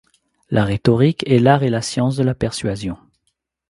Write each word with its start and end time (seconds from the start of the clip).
La 0.49 0.65
rhétorique 0.65 1.23
est 1.29 1.37
l'art 1.37 1.61
et 1.61 1.69
la 1.69 1.83
science 1.83 2.15
de 2.15 2.23
la 2.23 2.33
persuasion. 2.33 2.97